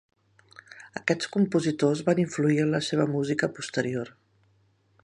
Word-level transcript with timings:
Aquests 0.99 1.29
compositors 1.35 2.01
van 2.09 2.23
influir 2.25 2.59
en 2.65 2.75
la 2.79 2.83
seva 2.89 3.07
música 3.13 3.53
posterior. 3.61 4.13